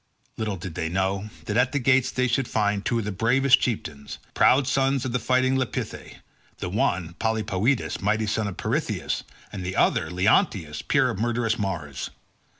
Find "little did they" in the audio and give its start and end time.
0.35-0.89